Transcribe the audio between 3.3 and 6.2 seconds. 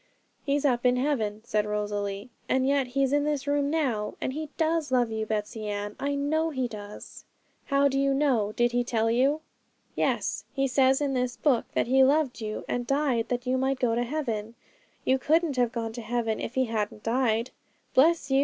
room now, and He does love you, Betsey Ann; I